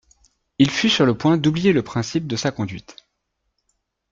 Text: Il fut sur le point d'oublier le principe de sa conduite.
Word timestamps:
Il 0.57 0.71
fut 0.71 0.89
sur 0.89 1.05
le 1.05 1.15
point 1.15 1.37
d'oublier 1.37 1.73
le 1.73 1.83
principe 1.83 2.25
de 2.25 2.35
sa 2.35 2.49
conduite. 2.49 2.95